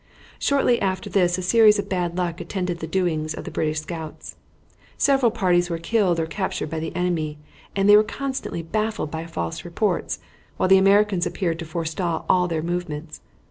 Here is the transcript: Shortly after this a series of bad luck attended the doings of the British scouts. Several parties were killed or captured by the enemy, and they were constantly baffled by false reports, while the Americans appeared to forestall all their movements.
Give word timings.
Shortly 0.39 0.81
after 0.81 1.11
this 1.11 1.37
a 1.37 1.43
series 1.43 1.77
of 1.77 1.87
bad 1.87 2.17
luck 2.17 2.41
attended 2.41 2.79
the 2.79 2.87
doings 2.87 3.35
of 3.35 3.43
the 3.43 3.51
British 3.51 3.81
scouts. 3.81 4.35
Several 4.97 5.29
parties 5.31 5.69
were 5.69 5.77
killed 5.77 6.19
or 6.19 6.25
captured 6.25 6.71
by 6.71 6.79
the 6.79 6.95
enemy, 6.95 7.37
and 7.75 7.87
they 7.87 7.95
were 7.95 8.01
constantly 8.03 8.63
baffled 8.63 9.11
by 9.11 9.27
false 9.27 9.63
reports, 9.63 10.17
while 10.57 10.67
the 10.69 10.79
Americans 10.79 11.27
appeared 11.27 11.59
to 11.59 11.65
forestall 11.65 12.25
all 12.27 12.47
their 12.47 12.63
movements. 12.63 13.21